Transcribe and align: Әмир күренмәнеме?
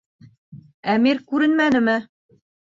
Әмир 0.95 1.23
күренмәнеме? 1.33 1.97